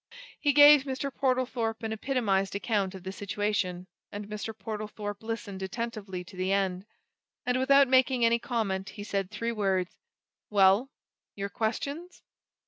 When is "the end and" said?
6.35-7.59